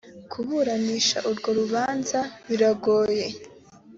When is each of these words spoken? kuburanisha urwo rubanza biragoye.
kuburanisha 0.31 1.17
urwo 1.29 1.49
rubanza 1.59 2.19
biragoye. 2.47 3.25